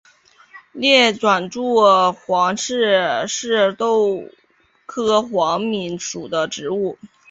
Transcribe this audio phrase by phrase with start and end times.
[0.71, 1.59] 类短肋
[2.11, 4.23] 黄耆是豆
[4.87, 6.97] 科黄芪属的植物。